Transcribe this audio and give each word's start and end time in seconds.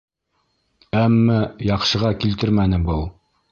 Әммә 1.01 1.37
яҡшыға 1.71 2.13
килтермәне 2.25 2.83
был. 2.91 3.09